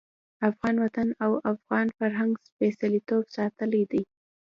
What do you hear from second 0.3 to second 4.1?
افغان وطن او افغان فرهنګ سپېڅلتوب ساتلی دی.